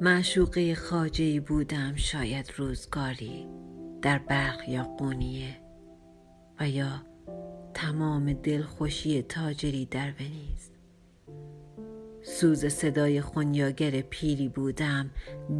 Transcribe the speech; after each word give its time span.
معشوقه 0.00 0.74
خاجه 0.74 1.40
بودم 1.40 1.96
شاید 1.96 2.52
روزگاری 2.56 3.46
در 4.02 4.18
برق 4.18 4.68
یا 4.68 4.82
قونیه 4.82 5.56
و 6.60 6.68
یا 6.68 7.02
تمام 7.74 8.32
دلخوشی 8.32 9.22
تاجری 9.22 9.86
در 9.86 10.12
ونیز. 10.20 10.70
سوز 12.22 12.66
صدای 12.66 13.20
خونیاگر 13.20 14.00
پیری 14.00 14.48
بودم 14.48 15.10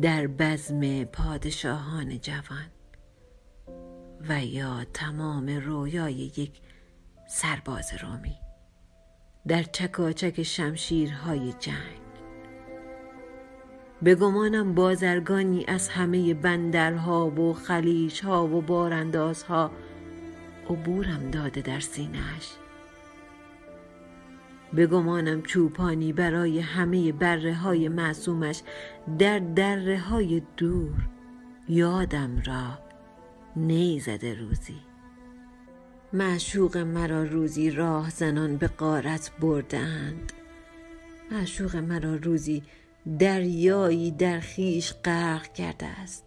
در 0.03 0.27
بزم 0.27 1.05
پادشاهان 1.05 2.19
جوان 2.21 2.67
و 4.29 4.45
یا 4.45 4.85
تمام 4.95 5.49
رویای 5.49 6.15
یک 6.15 6.61
سرباز 7.29 7.93
رومی 8.03 8.37
در 9.47 9.63
چکاچک 9.63 10.43
شمشیرهای 10.43 11.53
جنگ. 11.53 12.08
به 14.03 14.15
گمانم 14.15 14.75
بازرگانی 14.75 15.65
از 15.69 15.89
همه 15.89 16.35
بندرها 16.35 17.31
و 17.31 17.53
خلیجها 17.55 18.47
و 18.47 18.63
باراندازها. 18.63 19.71
عبورم 20.71 21.31
داده 21.31 21.61
در 21.61 21.81
سینهش 21.81 22.53
به 24.73 24.87
گمانم 24.87 25.43
چوپانی 25.43 26.13
برای 26.13 26.61
همه 26.61 27.13
بره 27.13 27.55
های 27.55 27.89
معصومش 27.89 28.63
در 29.19 29.39
دره 29.39 29.99
های 29.99 30.43
دور. 30.57 31.09
یادم 31.69 32.43
را 32.47 32.79
نیزده 33.57 34.35
روزی. 34.35 34.77
معشوق 36.13 36.77
مرا 36.77 37.23
روزی 37.25 37.71
راه 37.71 38.11
زنان 38.11 38.57
به 38.57 38.67
قارت 38.67 39.33
بردند 39.41 40.33
معشوق 41.31 41.77
مرا 41.77 42.15
روزی 42.15 42.63
دریایی 43.19 44.11
در 44.11 44.41
خیش 44.41 44.95
غرق 45.05 45.53
کرده 45.53 45.87
است. 45.87 46.25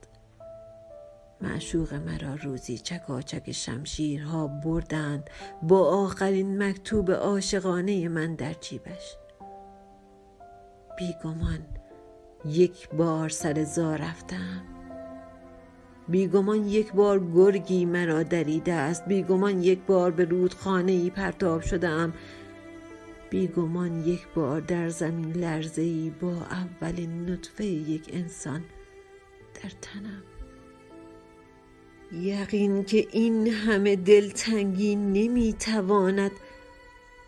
معشوق 1.41 1.93
مرا 1.93 2.35
روزی 2.43 2.77
چکاچک 2.77 3.51
شمشیرها 3.51 4.47
بردند 4.47 5.29
با 5.63 6.03
آخرین 6.03 6.63
مکتوب 6.63 7.11
عاشقانه 7.11 8.09
من 8.09 8.35
در 8.35 8.53
جیبش. 8.53 9.15
بیگمان 10.97 11.59
یک 12.45 12.89
بار 12.89 13.29
سر 13.29 13.63
زا 13.63 13.95
رفتم. 13.95 14.61
بیگمان 16.07 16.67
یک 16.67 16.93
بار 16.93 17.19
گرگی 17.33 17.85
مرا 17.85 18.23
دریده 18.23 18.73
است. 18.73 19.05
بیگمان 19.05 19.63
یک 19.63 19.79
بار 19.79 20.11
به 20.11 20.25
رودخانه 20.25 20.91
ای 20.91 21.09
پرتاب 21.09 21.61
شدم. 21.61 22.13
بیگمان 23.31 24.07
یک 24.07 24.27
بار 24.35 24.61
در 24.61 24.89
زمین 24.89 25.31
لرزه 25.31 25.81
ای 25.81 26.11
با 26.21 26.31
اولین 26.31 27.29
نطفه 27.29 27.65
یک 27.65 28.09
انسان 28.13 28.63
در 29.63 29.69
تنم. 29.81 30.23
یقین 32.11 32.83
که 32.83 33.07
این 33.11 33.47
همه 33.47 33.95
دلتنگی 33.95 34.95
نمی‌تواند 34.95 36.31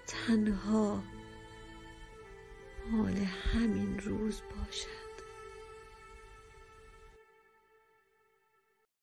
تنها 0.07 1.03
مال 2.91 3.15
همین 3.53 3.99
روز 3.99 4.41
باشد. 4.41 5.02